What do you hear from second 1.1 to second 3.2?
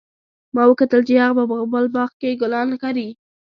هغه په خپل باغ کې ګلان کري